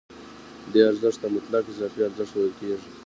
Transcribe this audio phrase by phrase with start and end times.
[0.71, 2.89] دې ارزښت ته مطلق اضافي ارزښت ویل کېږي